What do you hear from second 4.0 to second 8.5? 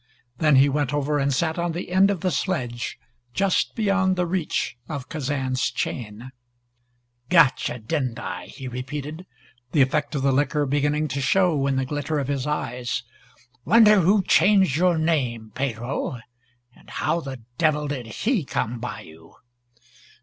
the reach of Kazan's chain. "Got you, didn't I?"